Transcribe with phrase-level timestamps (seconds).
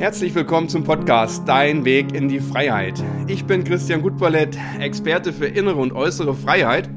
[0.00, 3.04] Herzlich willkommen zum Podcast Dein Weg in die Freiheit.
[3.26, 6.88] Ich bin Christian Gutballett, Experte für innere und äußere Freiheit.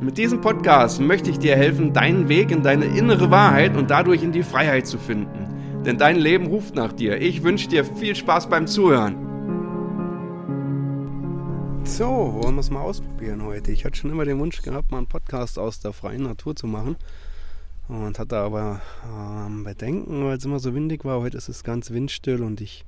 [0.00, 4.24] Mit diesem Podcast möchte ich dir helfen, deinen Weg in deine innere Wahrheit und dadurch
[4.24, 5.84] in die Freiheit zu finden.
[5.86, 7.22] Denn dein Leben ruft nach dir.
[7.22, 9.14] Ich wünsche dir viel Spaß beim Zuhören.
[11.84, 13.70] So, wollen wir es mal ausprobieren heute.
[13.70, 16.66] Ich hatte schon immer den Wunsch gehabt, mal einen Podcast aus der freien Natur zu
[16.66, 16.96] machen
[17.90, 21.20] und hatte aber ähm, Bedenken, weil es immer so windig war.
[21.20, 22.84] Heute ist es ganz windstill und ich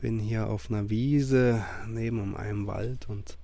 [0.00, 3.36] bin hier auf einer Wiese neben einem Wald und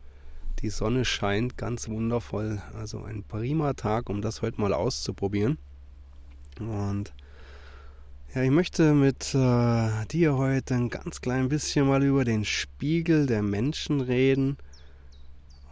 [0.61, 2.63] die Sonne scheint ganz wundervoll.
[2.75, 5.59] Also ein prima Tag, um das heute mal auszuprobieren.
[6.59, 7.13] Und
[8.35, 13.27] ja, ich möchte mit äh, dir heute ein ganz klein bisschen mal über den Spiegel
[13.27, 14.57] der Menschen reden.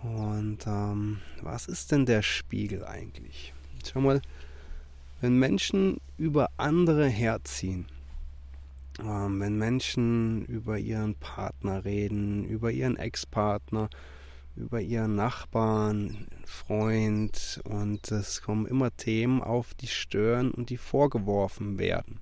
[0.02, 3.55] Und ähm, was ist denn der Spiegel eigentlich?
[3.91, 4.20] Schau mal,
[5.20, 7.87] wenn Menschen über andere herziehen,
[9.00, 13.91] ähm, wenn Menschen über ihren Partner reden, über ihren Ex-Partner,
[14.56, 21.78] über ihren Nachbarn, Freund und es kommen immer Themen auf, die stören und die vorgeworfen
[21.78, 22.20] werden,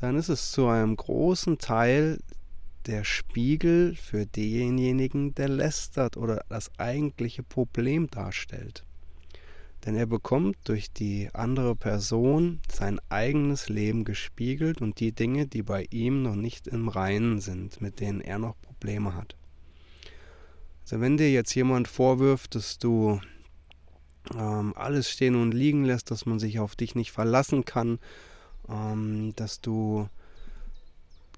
[0.00, 2.18] dann ist es zu einem großen Teil
[2.86, 8.84] der Spiegel für denjenigen, der lästert oder das eigentliche Problem darstellt.
[9.84, 15.62] Denn er bekommt durch die andere Person sein eigenes Leben gespiegelt und die Dinge, die
[15.62, 19.36] bei ihm noch nicht im Reinen sind, mit denen er noch Probleme hat.
[20.82, 23.20] Also wenn dir jetzt jemand vorwirft, dass du
[24.36, 27.98] ähm, alles stehen und liegen lässt, dass man sich auf dich nicht verlassen kann,
[28.68, 30.08] ähm, dass du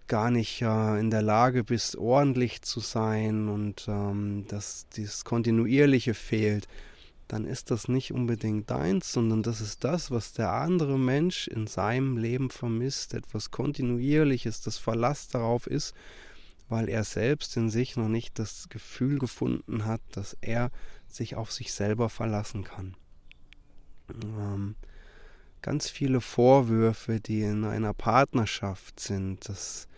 [0.09, 6.15] gar nicht äh, in der Lage bist, ordentlich zu sein und ähm, dass dieses Kontinuierliche
[6.15, 6.69] fehlt,
[7.29, 11.67] dann ist das nicht unbedingt deins, sondern das ist das, was der andere Mensch in
[11.67, 15.95] seinem Leben vermisst, etwas Kontinuierliches, das Verlass darauf ist,
[16.69, 20.71] weil er selbst in sich noch nicht das Gefühl gefunden hat, dass er
[21.09, 22.97] sich auf sich selber verlassen kann.
[24.23, 24.75] Ähm,
[25.61, 29.89] ganz viele Vorwürfe, die in einer Partnerschaft sind, dass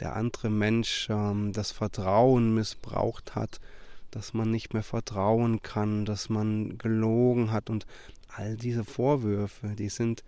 [0.00, 3.60] der andere Mensch ähm, das Vertrauen missbraucht hat,
[4.10, 7.86] dass man nicht mehr vertrauen kann, dass man gelogen hat und
[8.28, 10.24] all diese Vorwürfe, die sind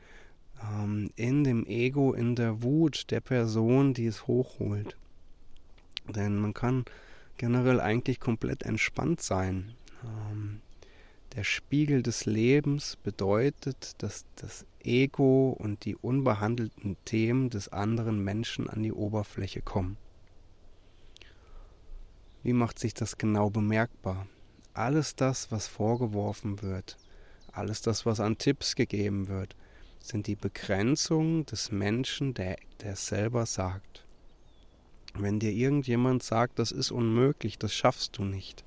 [0.62, 4.96] ähm, in dem Ego, in der Wut der Person, die es hochholt.
[6.08, 6.84] Denn man kann
[7.36, 9.74] generell eigentlich komplett entspannt sein.
[10.04, 10.60] Ähm,
[11.34, 18.68] der Spiegel des Lebens bedeutet, dass das Ego und die unbehandelten Themen des anderen Menschen
[18.68, 19.96] an die Oberfläche kommen.
[22.42, 24.26] Wie macht sich das genau bemerkbar?
[24.74, 26.96] Alles das, was vorgeworfen wird,
[27.52, 29.54] alles das, was an Tipps gegeben wird,
[30.00, 34.04] sind die Begrenzungen des Menschen, der, der selber sagt.
[35.14, 38.64] Wenn dir irgendjemand sagt, das ist unmöglich, das schaffst du nicht,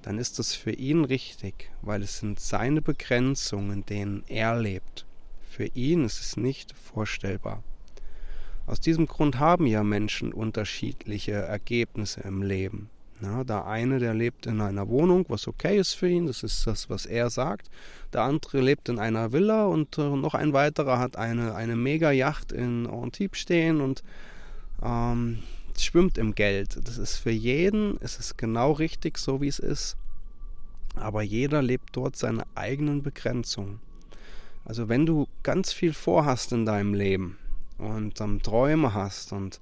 [0.00, 5.04] dann ist das für ihn richtig, weil es sind seine Begrenzungen, denen er lebt.
[5.42, 7.62] Für ihn ist es nicht vorstellbar.
[8.66, 12.88] Aus diesem Grund haben ja Menschen unterschiedliche Ergebnisse im Leben.
[13.22, 16.66] Ja, der eine, der lebt in einer Wohnung, was okay ist für ihn, das ist
[16.66, 17.70] das, was er sagt.
[18.12, 22.50] Der andere lebt in einer Villa und äh, noch ein weiterer hat eine, eine Mega-Yacht
[22.50, 24.02] in Antibes stehen und
[24.82, 25.38] ähm,
[25.78, 26.80] schwimmt im Geld.
[26.84, 29.96] Das ist für jeden, es ist genau richtig, so wie es ist.
[30.96, 33.78] Aber jeder lebt dort seine eigenen Begrenzungen.
[34.64, 37.38] Also wenn du ganz viel vorhast in deinem Leben
[37.78, 39.60] und ähm, Träume hast und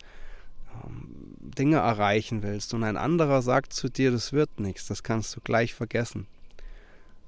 [1.58, 5.40] Dinge erreichen willst und ein anderer sagt zu dir, das wird nichts, das kannst du
[5.40, 6.26] gleich vergessen,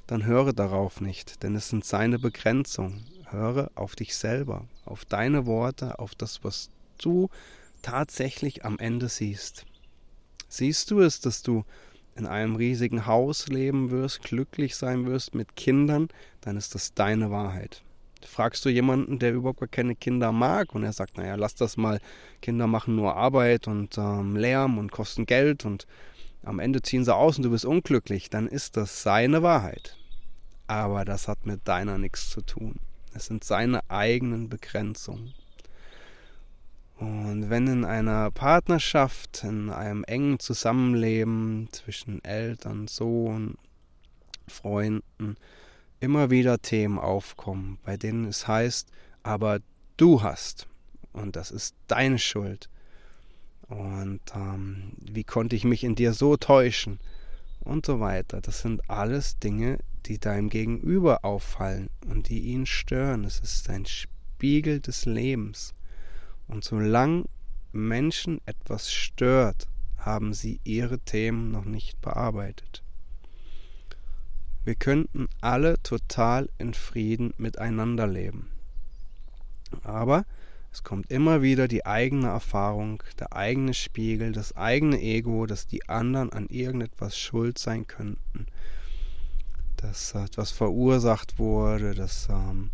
[0.06, 3.04] dann höre darauf nicht, denn es sind seine Begrenzungen.
[3.30, 7.30] Höre auf dich selber, auf deine Worte, auf das, was du
[7.80, 9.64] tatsächlich am Ende siehst.
[10.48, 11.64] Siehst du es, dass du
[12.14, 16.08] in einem riesigen Haus leben wirst, glücklich sein wirst mit Kindern,
[16.42, 17.82] dann ist das deine Wahrheit.
[18.26, 22.00] Fragst du jemanden, der überhaupt keine Kinder mag und er sagt, naja, lass das mal,
[22.40, 25.86] Kinder machen nur Arbeit und ähm, Lärm und kosten Geld und
[26.44, 29.96] am Ende ziehen sie aus und du bist unglücklich, dann ist das seine Wahrheit.
[30.66, 32.76] Aber das hat mit deiner nichts zu tun.
[33.14, 35.34] Es sind seine eigenen Begrenzungen.
[36.96, 43.56] Und wenn in einer Partnerschaft, in einem engen Zusammenleben zwischen Eltern, Sohn,
[44.46, 45.36] Freunden,
[46.02, 48.88] immer wieder Themen aufkommen, bei denen es heißt,
[49.22, 49.60] aber
[49.96, 50.66] du hast
[51.12, 52.68] und das ist deine Schuld.
[53.68, 56.98] Und ähm, wie konnte ich mich in dir so täuschen?
[57.60, 58.40] Und so weiter.
[58.40, 63.22] Das sind alles Dinge, die deinem Gegenüber auffallen und die ihn stören.
[63.22, 65.72] Es ist ein Spiegel des Lebens.
[66.48, 67.26] Und solange
[67.70, 72.82] Menschen etwas stört, haben sie ihre Themen noch nicht bearbeitet.
[74.64, 78.48] Wir könnten alle total in Frieden miteinander leben.
[79.82, 80.24] Aber
[80.72, 85.88] es kommt immer wieder die eigene Erfahrung, der eigene Spiegel, das eigene Ego, dass die
[85.88, 88.46] anderen an irgendetwas schuld sein könnten.
[89.76, 92.70] Dass etwas verursacht wurde, dass ähm,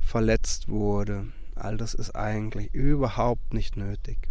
[0.00, 1.26] verletzt wurde.
[1.56, 4.28] All das ist eigentlich überhaupt nicht nötig.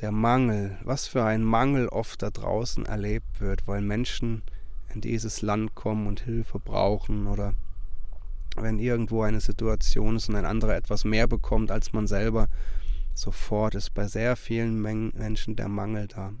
[0.00, 4.42] Der Mangel, was für ein Mangel oft da draußen erlebt wird, weil Menschen
[4.94, 7.54] in dieses Land kommen und Hilfe brauchen oder
[8.56, 12.48] wenn irgendwo eine Situation ist und ein anderer etwas mehr bekommt als man selber,
[13.14, 16.32] sofort ist bei sehr vielen Menschen der Mangel da.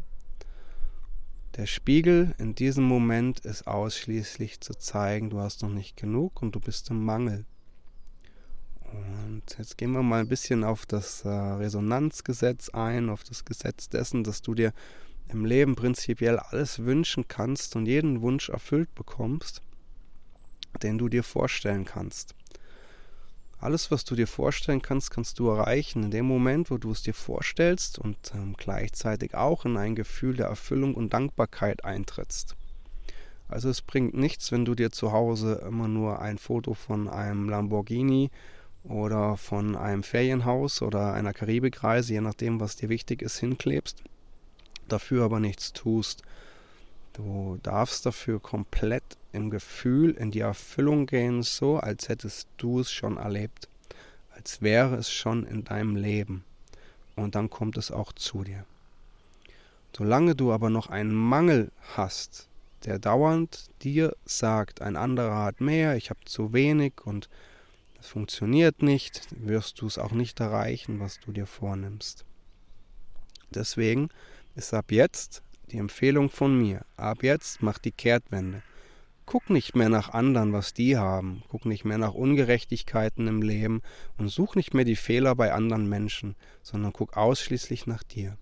[1.56, 6.54] Der Spiegel in diesem Moment ist ausschließlich zu zeigen, du hast noch nicht genug und
[6.54, 7.44] du bist im Mangel.
[8.80, 13.88] Und jetzt gehen wir mal ein bisschen auf das äh, Resonanzgesetz ein, auf das Gesetz
[13.88, 14.72] dessen, dass du dir
[15.32, 19.62] im Leben prinzipiell alles wünschen kannst und jeden Wunsch erfüllt bekommst
[20.82, 22.34] den du dir vorstellen kannst.
[23.58, 27.02] Alles, was du dir vorstellen kannst, kannst du erreichen in dem Moment, wo du es
[27.02, 32.56] dir vorstellst und ähm, gleichzeitig auch in ein Gefühl der Erfüllung und Dankbarkeit eintrittst.
[33.46, 37.48] Also es bringt nichts, wenn du dir zu Hause immer nur ein Foto von einem
[37.48, 38.30] Lamborghini
[38.82, 44.02] oder von einem Ferienhaus oder einer Karibikreise, je nachdem, was dir wichtig ist, hinklebst,
[44.92, 46.22] dafür aber nichts tust.
[47.14, 52.90] Du darfst dafür komplett im Gefühl in die Erfüllung gehen, so als hättest du es
[52.90, 53.68] schon erlebt,
[54.34, 56.44] als wäre es schon in deinem Leben.
[57.16, 58.64] Und dann kommt es auch zu dir.
[59.94, 62.48] Solange du aber noch einen Mangel hast,
[62.84, 67.28] der dauernd dir sagt, ein anderer hat mehr, ich habe zu wenig und
[68.00, 72.24] es funktioniert nicht, wirst du es auch nicht erreichen, was du dir vornimmst.
[73.50, 74.08] Deswegen
[74.54, 78.62] ist ab jetzt die Empfehlung von mir, ab jetzt mach die Kehrtwende.
[79.24, 81.42] Guck nicht mehr nach anderen, was die haben.
[81.48, 83.80] Guck nicht mehr nach Ungerechtigkeiten im Leben
[84.18, 88.36] und such nicht mehr die Fehler bei anderen Menschen, sondern guck ausschließlich nach dir.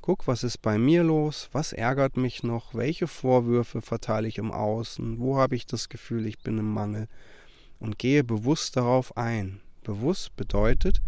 [0.00, 4.52] Guck, was ist bei mir los, was ärgert mich noch, welche Vorwürfe verteile ich im
[4.52, 7.08] Außen, wo habe ich das Gefühl, ich bin im Mangel
[7.78, 9.60] und gehe bewusst darauf ein.
[9.82, 11.02] Bewusst bedeutet,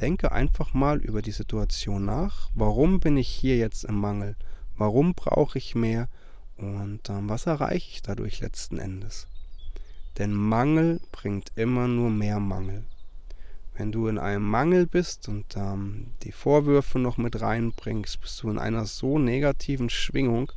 [0.00, 4.36] denke einfach mal über die Situation nach, warum bin ich hier jetzt im Mangel,
[4.76, 6.08] warum brauche ich mehr
[6.56, 9.26] und ähm, was erreiche ich dadurch letzten Endes?
[10.18, 12.84] Denn Mangel bringt immer nur mehr Mangel.
[13.74, 18.50] Wenn du in einem Mangel bist und ähm, die Vorwürfe noch mit reinbringst, bist du
[18.50, 20.52] in einer so negativen Schwingung,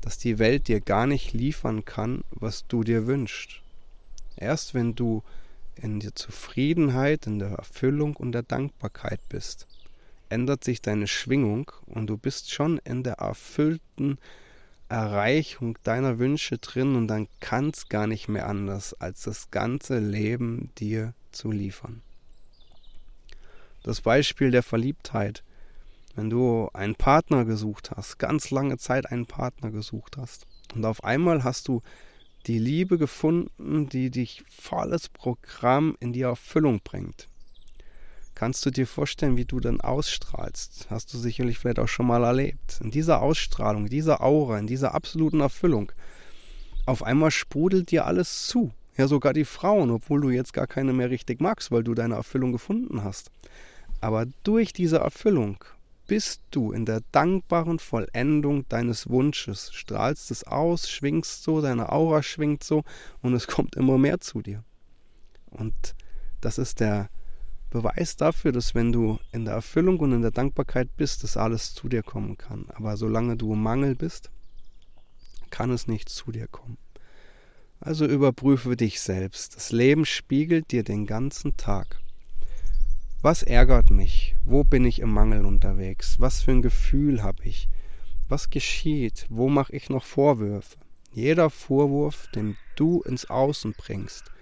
[0.00, 3.60] dass die Welt dir gar nicht liefern kann, was du dir wünschst.
[4.36, 5.22] Erst wenn du
[5.80, 9.66] in der Zufriedenheit, in der Erfüllung und der Dankbarkeit bist,
[10.28, 14.18] ändert sich deine Schwingung und du bist schon in der erfüllten
[14.88, 19.98] Erreichung deiner Wünsche drin und dann kann es gar nicht mehr anders, als das ganze
[19.98, 22.02] Leben dir zu liefern.
[23.82, 25.42] Das Beispiel der Verliebtheit.
[26.16, 31.04] Wenn du einen Partner gesucht hast, ganz lange Zeit einen Partner gesucht hast und auf
[31.04, 31.82] einmal hast du
[32.46, 37.28] die Liebe gefunden, die dich volles Programm in die Erfüllung bringt.
[38.34, 40.86] Kannst du dir vorstellen, wie du dann ausstrahlst?
[40.88, 42.80] Hast du sicherlich vielleicht auch schon mal erlebt.
[42.82, 45.92] In dieser Ausstrahlung, dieser Aura, in dieser absoluten Erfüllung.
[46.86, 48.72] Auf einmal sprudelt dir alles zu.
[48.96, 52.14] Ja, sogar die Frauen, obwohl du jetzt gar keine mehr richtig magst, weil du deine
[52.14, 53.30] Erfüllung gefunden hast.
[54.00, 55.62] Aber durch diese Erfüllung
[56.10, 62.24] bist du in der dankbaren Vollendung deines Wunsches, strahlst es aus, schwingst so, deine Aura
[62.24, 62.82] schwingt so
[63.22, 64.64] und es kommt immer mehr zu dir.
[65.52, 65.94] Und
[66.40, 67.10] das ist der
[67.70, 71.74] Beweis dafür, dass wenn du in der Erfüllung und in der Dankbarkeit bist, dass alles
[71.74, 72.66] zu dir kommen kann.
[72.74, 74.32] Aber solange du im Mangel bist,
[75.50, 76.76] kann es nicht zu dir kommen.
[77.78, 79.54] Also überprüfe dich selbst.
[79.54, 81.99] Das Leben spiegelt dir den ganzen Tag.
[83.22, 84.34] Was ärgert mich?
[84.46, 86.20] Wo bin ich im Mangel unterwegs?
[86.20, 87.68] Was für ein Gefühl habe ich?
[88.30, 89.26] Was geschieht?
[89.28, 90.78] Wo mache ich noch Vorwürfe?
[91.12, 94.32] Jeder Vorwurf, den du ins Außen bringst,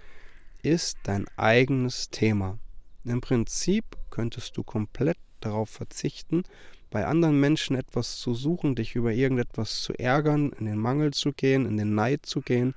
[0.63, 2.57] ist dein eigenes Thema.
[3.03, 6.43] Im Prinzip könntest du komplett darauf verzichten,
[6.89, 11.33] bei anderen Menschen etwas zu suchen, dich über irgendetwas zu ärgern, in den Mangel zu
[11.33, 12.75] gehen, in den Neid zu gehen,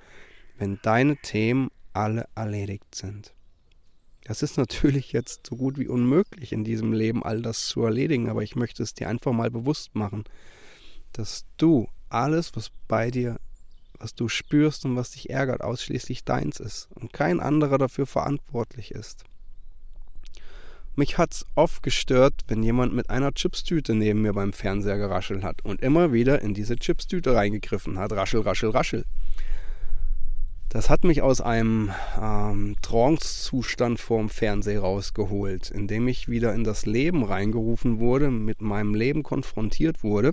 [0.58, 3.32] wenn deine Themen alle erledigt sind.
[4.24, 8.28] Das ist natürlich jetzt so gut wie unmöglich in diesem Leben all das zu erledigen,
[8.28, 10.24] aber ich möchte es dir einfach mal bewusst machen,
[11.12, 13.38] dass du alles, was bei dir,
[13.98, 18.92] was du spürst und was dich ärgert, ausschließlich deins ist und kein anderer dafür verantwortlich
[18.92, 19.24] ist.
[20.94, 25.64] Mich hat's oft gestört, wenn jemand mit einer Chipstüte neben mir beim Fernseher geraschelt hat
[25.64, 28.12] und immer wieder in diese Chipstüte reingegriffen hat.
[28.12, 29.04] Raschel, raschel, raschel.
[30.72, 36.64] Das hat mich aus einem ähm, Trance-Zustand vorm Fernseher rausgeholt, in dem ich wieder in
[36.64, 40.32] das Leben reingerufen wurde, mit meinem Leben konfrontiert wurde,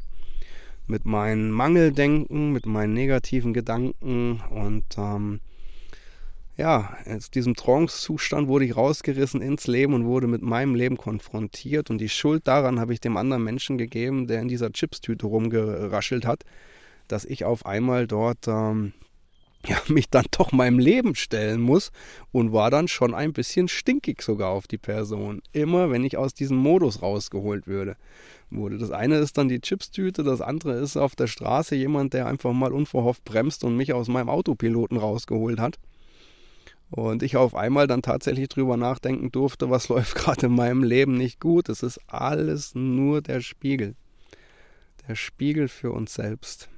[0.88, 5.42] mit meinen Mangeldenken, mit meinen negativen Gedanken und ähm,
[6.56, 11.90] ja, aus diesem Trance-Zustand wurde ich rausgerissen ins Leben und wurde mit meinem Leben konfrontiert.
[11.90, 16.26] Und die Schuld daran habe ich dem anderen Menschen gegeben, der in dieser Chipstüte rumgeraschelt
[16.26, 16.46] hat,
[17.10, 18.94] dass ich auf einmal dort ähm,
[19.68, 21.92] ja, mich dann doch meinem Leben stellen muss
[22.32, 25.42] und war dann schon ein bisschen stinkig sogar auf die Person.
[25.52, 27.98] Immer wenn ich aus diesem Modus rausgeholt würde,
[28.50, 28.78] wurde.
[28.78, 32.54] Das eine ist dann die Chipstüte, das andere ist auf der Straße jemand, der einfach
[32.54, 35.78] mal unverhofft bremst und mich aus meinem Autopiloten rausgeholt hat.
[36.90, 41.14] Und ich auf einmal dann tatsächlich drüber nachdenken durfte, was läuft gerade in meinem Leben
[41.16, 41.70] nicht gut.
[41.70, 43.96] Es ist alles nur der Spiegel.
[45.08, 46.70] Der Spiegel für uns selbst.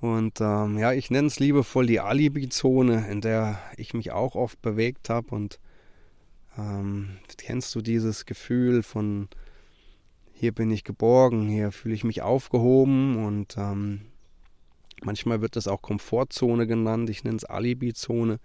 [0.00, 4.60] Und ähm, ja, ich nenne es liebevoll die Alibi-Zone, in der ich mich auch oft
[4.62, 5.34] bewegt habe.
[5.34, 5.58] Und
[6.58, 9.28] ähm, kennst du dieses Gefühl von,
[10.32, 14.02] hier bin ich geborgen, hier fühle ich mich aufgehoben und ähm,
[15.02, 18.38] Manchmal wird das auch Komfortzone genannt, ich nenne es Alibi-Zone.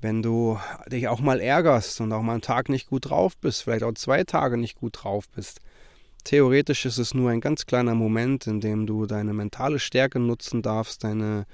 [0.00, 3.62] Wenn du dich auch mal ärgerst und auch mal einen Tag nicht gut drauf bist,
[3.62, 5.60] vielleicht auch zwei Tage nicht gut drauf bist.
[6.24, 10.62] Theoretisch ist es nur ein ganz kleiner Moment, in dem du deine mentale Stärke nutzen
[10.62, 11.46] darfst, deine,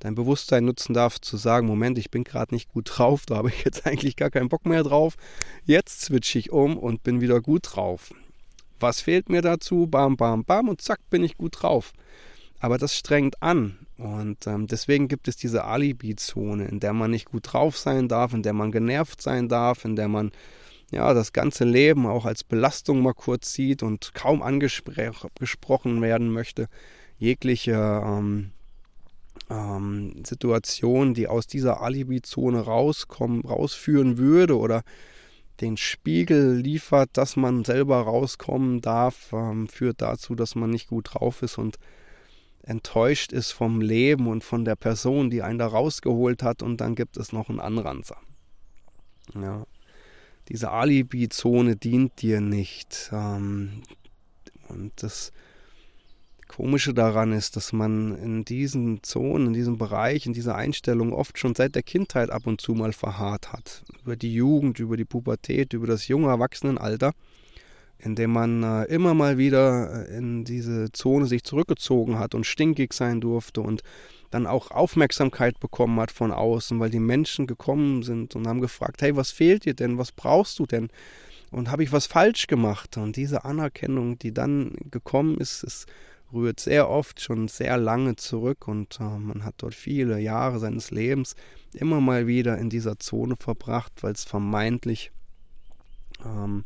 [0.00, 3.50] dein Bewusstsein nutzen darfst, zu sagen, Moment, ich bin gerade nicht gut drauf, da habe
[3.50, 5.14] ich jetzt eigentlich gar keinen Bock mehr drauf.
[5.64, 8.10] Jetzt switche ich um und bin wieder gut drauf.
[8.80, 9.86] Was fehlt mir dazu?
[9.86, 11.92] Bam, bam, bam und zack, bin ich gut drauf.
[12.58, 13.78] Aber das strengt an.
[13.96, 18.34] Und ähm, deswegen gibt es diese Alibi-Zone, in der man nicht gut drauf sein darf,
[18.34, 20.32] in der man genervt sein darf, in der man
[20.90, 26.68] ja das ganze Leben auch als Belastung mal kurz sieht und kaum angesprochen werden möchte.
[27.18, 28.52] Jegliche ähm,
[29.50, 34.82] ähm, Situation, die aus dieser Alibi-Zone rauskommen, rausführen würde oder
[35.60, 41.14] den Spiegel liefert, dass man selber rauskommen darf, ähm, führt dazu, dass man nicht gut
[41.14, 41.78] drauf ist und
[42.62, 46.94] enttäuscht ist vom Leben und von der Person, die einen da rausgeholt hat und dann
[46.94, 48.18] gibt es noch einen Anranzer.
[49.34, 49.64] Ja.
[50.48, 53.10] Diese Alibi-Zone dient dir nicht.
[53.12, 53.82] Ähm,
[54.68, 55.32] und das
[56.48, 61.38] Komische daran ist, dass man in diesen Zonen, in diesem Bereich, in dieser Einstellung oft
[61.38, 63.84] schon seit der Kindheit ab und zu mal verharrt hat.
[64.02, 67.12] Über die Jugend, über die Pubertät, über das junge Erwachsenenalter
[67.98, 72.92] indem man äh, immer mal wieder äh, in diese Zone sich zurückgezogen hat und stinkig
[72.92, 73.82] sein durfte und
[74.30, 79.02] dann auch Aufmerksamkeit bekommen hat von außen, weil die Menschen gekommen sind und haben gefragt,
[79.02, 79.98] hey, was fehlt dir denn?
[79.98, 80.88] Was brauchst du denn?
[81.50, 82.96] Und habe ich was falsch gemacht?
[82.96, 85.86] Und diese Anerkennung, die dann gekommen ist, es
[86.32, 90.90] rührt sehr oft schon sehr lange zurück und äh, man hat dort viele Jahre seines
[90.90, 91.36] Lebens
[91.72, 95.12] immer mal wieder in dieser Zone verbracht, weil es vermeintlich
[96.24, 96.64] ähm,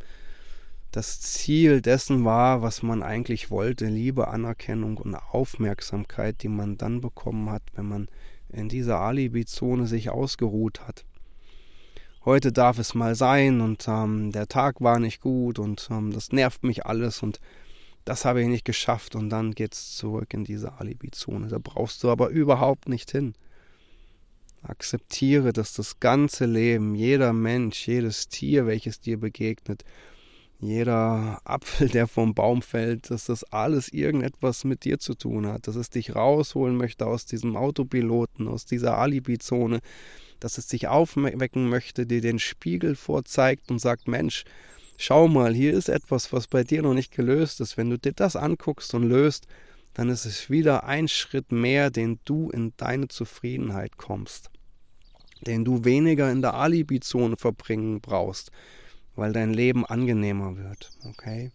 [0.90, 7.00] das Ziel dessen war, was man eigentlich wollte, Liebe, Anerkennung und Aufmerksamkeit, die man dann
[7.00, 8.08] bekommen hat, wenn man
[8.48, 11.04] in dieser Alibi-Zone sich ausgeruht hat.
[12.24, 16.32] Heute darf es mal sein und ähm, der Tag war nicht gut und ähm, das
[16.32, 17.40] nervt mich alles und
[18.04, 21.48] das habe ich nicht geschafft und dann geht's zurück in diese Alibi-Zone.
[21.48, 23.34] Da brauchst du aber überhaupt nicht hin.
[24.62, 29.84] Akzeptiere, dass das ganze Leben, jeder Mensch, jedes Tier, welches dir begegnet,
[30.60, 35.66] jeder Apfel, der vom Baum fällt, dass das alles irgendetwas mit dir zu tun hat,
[35.66, 39.80] dass es dich rausholen möchte aus diesem Autopiloten, aus dieser Alibi-Zone,
[40.38, 44.44] dass es dich aufwecken möchte, dir den Spiegel vorzeigt und sagt, Mensch,
[44.96, 47.76] schau mal, hier ist etwas, was bei dir noch nicht gelöst ist.
[47.76, 49.46] Wenn du dir das anguckst und löst,
[49.94, 54.50] dann ist es wieder ein Schritt mehr, den du in deine Zufriedenheit kommst,
[55.46, 58.50] den du weniger in der Alibi-Zone verbringen brauchst,
[59.16, 60.90] weil dein Leben angenehmer wird.
[61.04, 61.52] Okay?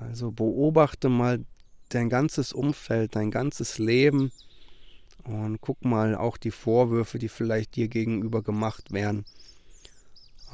[0.00, 1.44] Also beobachte mal
[1.88, 4.32] dein ganzes Umfeld, dein ganzes Leben
[5.24, 9.24] und guck mal auch die Vorwürfe, die vielleicht dir gegenüber gemacht werden.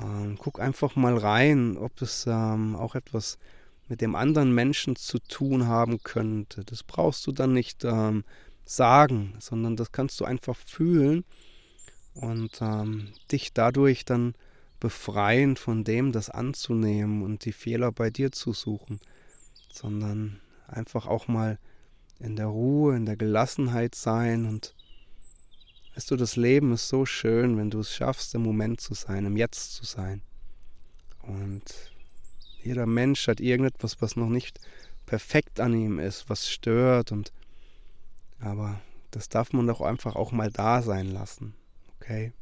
[0.01, 3.39] Ähm, guck einfach mal rein, ob es ähm, auch etwas
[3.89, 6.65] mit dem anderen Menschen zu tun haben könnte.
[6.65, 8.25] Das brauchst du dann nicht ähm,
[8.65, 11.25] sagen, sondern das kannst du einfach fühlen
[12.15, 14.35] und ähm, dich dadurch dann
[14.81, 19.01] befreien von dem, das anzunehmen und die Fehler bei dir zu suchen,
[19.71, 21.59] sondern einfach auch mal
[22.19, 24.75] in der Ruhe, in der Gelassenheit sein und
[25.95, 29.27] Weißt du, das Leben ist so schön, wenn du es schaffst, im Moment zu sein,
[29.27, 30.23] im Jetzt zu sein.
[31.23, 31.63] Und
[32.63, 34.61] jeder Mensch hat irgendetwas, was noch nicht
[35.05, 37.33] perfekt an ihm ist, was stört und
[38.39, 41.55] aber das darf man doch einfach auch mal da sein lassen.
[41.97, 42.33] Okay?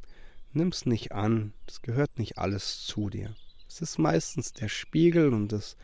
[0.51, 3.35] Nimm's nicht an, das gehört nicht alles zu dir.
[3.67, 5.77] Es ist meistens der Spiegel und das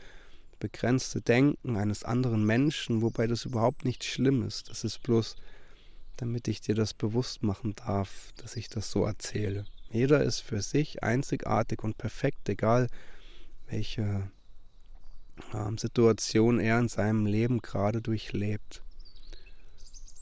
[0.59, 4.69] begrenzte Denken eines anderen Menschen, wobei das überhaupt nicht schlimm ist.
[4.69, 5.35] Das ist bloß,
[6.17, 9.65] damit ich dir das bewusst machen darf, dass ich das so erzähle.
[9.91, 12.87] Jeder ist für sich einzigartig und perfekt, egal
[13.67, 14.29] welche
[15.53, 18.81] ähm, Situation er in seinem Leben gerade durchlebt.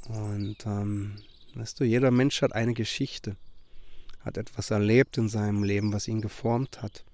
[0.10, 1.16] Und ähm,
[1.56, 3.38] weißt du, jeder Mensch hat eine Geschichte,
[4.24, 7.06] hat etwas erlebt in seinem Leben, was ihn geformt hat.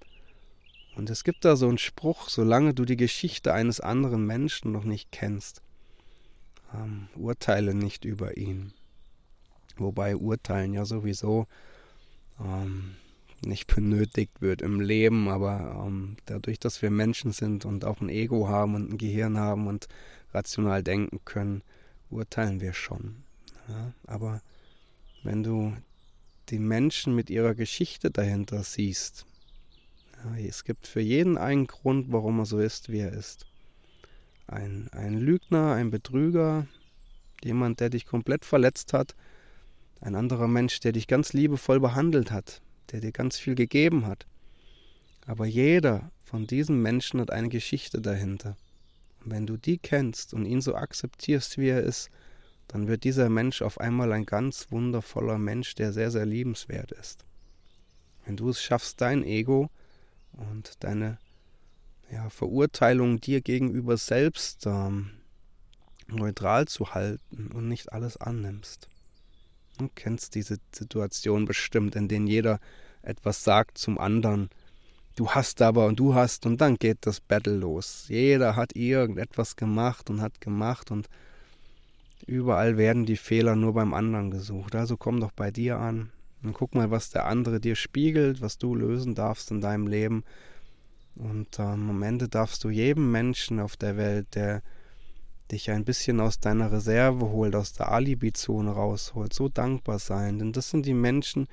[0.95, 4.83] Und es gibt da so einen Spruch, solange du die Geschichte eines anderen Menschen noch
[4.83, 5.61] nicht kennst,
[6.73, 8.73] ähm, urteile nicht über ihn.
[9.77, 11.47] Wobei urteilen ja sowieso
[12.39, 12.95] ähm,
[13.45, 18.09] nicht benötigt wird im Leben, aber ähm, dadurch, dass wir Menschen sind und auch ein
[18.09, 19.87] Ego haben und ein Gehirn haben und
[20.33, 21.63] rational denken können,
[22.09, 23.23] urteilen wir schon.
[23.67, 23.93] Ja?
[24.05, 24.41] Aber
[25.23, 25.73] wenn du
[26.49, 29.25] die Menschen mit ihrer Geschichte dahinter siehst,
[30.23, 33.45] ja, es gibt für jeden einen Grund, warum er so ist, wie er ist.
[34.47, 36.67] Ein, ein Lügner, ein Betrüger,
[37.43, 39.15] jemand, der dich komplett verletzt hat,
[40.01, 44.25] ein anderer Mensch, der dich ganz liebevoll behandelt hat, der dir ganz viel gegeben hat.
[45.25, 48.57] Aber jeder von diesen Menschen hat eine Geschichte dahinter.
[49.23, 52.09] Und wenn du die kennst und ihn so akzeptierst, wie er ist,
[52.69, 57.25] dann wird dieser Mensch auf einmal ein ganz wundervoller Mensch, der sehr, sehr liebenswert ist.
[58.25, 59.71] Wenn du es schaffst, dein Ego
[60.33, 61.17] und deine
[62.11, 65.09] ja, Verurteilung dir gegenüber selbst ähm,
[66.07, 68.87] neutral zu halten und nicht alles annimmst.
[69.79, 72.59] Du kennst diese Situation bestimmt, in denen jeder
[73.01, 74.49] etwas sagt zum anderen.
[75.15, 78.05] Du hast aber und du hast und dann geht das Battle los.
[78.09, 81.09] Jeder hat irgendetwas gemacht und hat gemacht und
[82.25, 84.75] überall werden die Fehler nur beim anderen gesucht.
[84.75, 86.11] Also komm doch bei dir an
[86.43, 90.23] und guck mal, was der andere dir spiegelt, was du lösen darfst in deinem Leben.
[91.15, 94.61] Und ähm, am Ende darfst du jedem Menschen auf der Welt, der
[95.51, 100.39] dich ein bisschen aus deiner Reserve holt, aus der Alibi-Zone rausholt, so dankbar sein.
[100.39, 101.47] Denn das sind die Menschen,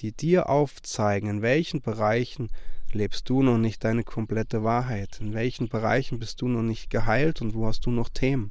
[0.00, 2.48] die dir aufzeigen, in welchen Bereichen
[2.92, 7.40] lebst du noch nicht deine komplette Wahrheit, in welchen Bereichen bist du noch nicht geheilt
[7.42, 8.50] und wo hast du noch Themen.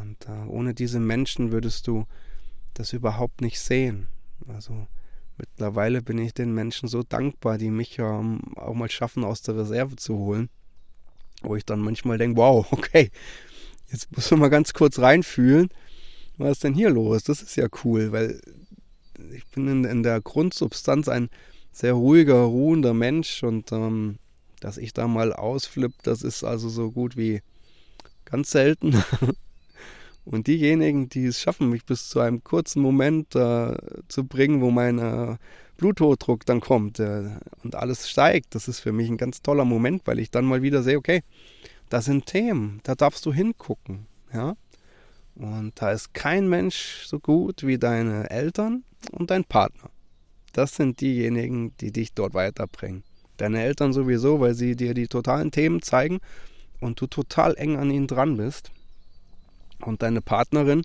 [0.00, 2.06] Und äh, ohne diese Menschen würdest du
[2.74, 4.08] das überhaupt nicht sehen.
[4.48, 4.86] Also
[5.38, 9.56] mittlerweile bin ich den Menschen so dankbar, die mich ähm, auch mal schaffen, aus der
[9.56, 10.48] Reserve zu holen
[11.44, 13.10] wo ich dann manchmal denke, wow, okay,
[13.90, 15.68] jetzt muss man mal ganz kurz reinfühlen,
[16.36, 17.24] was ist denn hier los?
[17.24, 18.40] Das ist ja cool, weil
[19.32, 21.30] ich bin in, in der Grundsubstanz ein
[21.70, 24.18] sehr ruhiger, ruhender Mensch und ähm,
[24.60, 27.42] dass ich da mal ausflippe, das ist also so gut wie
[28.24, 29.02] ganz selten.
[30.24, 33.76] Und diejenigen, die es schaffen, mich bis zu einem kurzen Moment äh,
[34.08, 35.36] zu bringen, wo mein äh,
[35.76, 37.30] Bluthochdruck dann kommt äh,
[37.62, 40.62] und alles steigt, das ist für mich ein ganz toller Moment, weil ich dann mal
[40.62, 41.22] wieder sehe, okay,
[41.90, 44.56] da sind Themen, da darfst du hingucken, ja.
[45.34, 49.90] Und da ist kein Mensch so gut wie deine Eltern und dein Partner.
[50.52, 53.02] Das sind diejenigen, die dich dort weiterbringen.
[53.36, 56.20] Deine Eltern sowieso, weil sie dir die totalen Themen zeigen
[56.80, 58.70] und du total eng an ihnen dran bist.
[59.84, 60.82] Und deine Partnerin,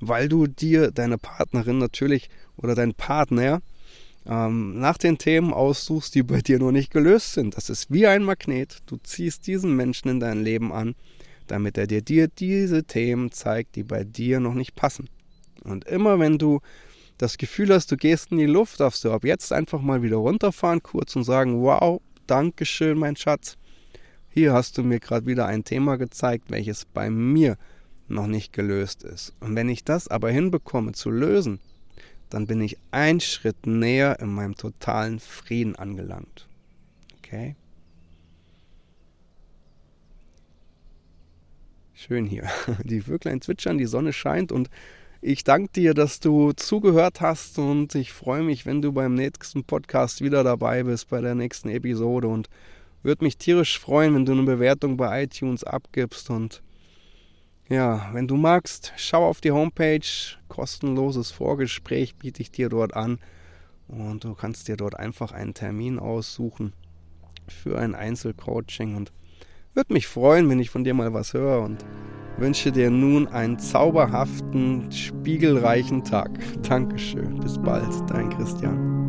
[0.00, 3.62] weil du dir deine Partnerin natürlich oder dein Partner
[4.26, 7.56] ähm, nach den Themen aussuchst, die bei dir noch nicht gelöst sind.
[7.56, 8.78] Das ist wie ein Magnet.
[8.86, 10.94] Du ziehst diesen Menschen in dein Leben an,
[11.46, 15.08] damit er dir, dir diese Themen zeigt, die bei dir noch nicht passen.
[15.62, 16.60] Und immer wenn du
[17.18, 20.16] das Gefühl hast, du gehst in die Luft, darfst du ab jetzt einfach mal wieder
[20.16, 23.56] runterfahren kurz und sagen, wow, Dankeschön, mein Schatz.
[24.30, 27.56] Hier hast du mir gerade wieder ein Thema gezeigt, welches bei mir
[28.08, 29.34] noch nicht gelöst ist.
[29.40, 31.60] Und wenn ich das aber hinbekomme zu lösen,
[32.30, 36.48] dann bin ich einen Schritt näher in meinem totalen Frieden angelangt.
[37.18, 37.54] Okay?
[41.94, 42.48] Schön hier.
[42.84, 44.68] Die Vöglein zwitschern, die Sonne scheint und
[45.26, 49.64] ich danke dir, dass du zugehört hast und ich freue mich, wenn du beim nächsten
[49.64, 52.50] Podcast wieder dabei bist, bei der nächsten Episode und
[53.02, 56.62] würde mich tierisch freuen, wenn du eine Bewertung bei iTunes abgibst und
[57.68, 60.00] ja, wenn du magst, schau auf die Homepage.
[60.48, 63.18] Kostenloses Vorgespräch biete ich dir dort an.
[63.88, 66.72] Und du kannst dir dort einfach einen Termin aussuchen
[67.48, 68.96] für ein Einzelcoaching.
[68.96, 69.12] Und
[69.74, 71.84] Würde mich freuen, wenn ich von dir mal was höre und
[72.36, 76.30] wünsche dir nun einen zauberhaften, spiegelreichen Tag.
[76.62, 77.40] Dankeschön.
[77.40, 79.03] Bis bald, dein Christian.